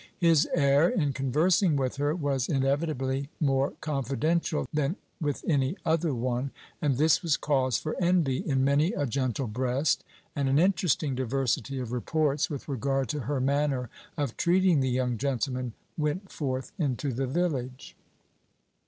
[0.17, 6.49] His air in conversing with her was inevitably more confidential than with any other one,
[6.81, 10.03] and this was cause for envy in many a gentle breast,
[10.35, 15.19] and an interesting diversity of reports with regard to her manner of treating the young
[15.19, 17.95] gentleman went forth into the village.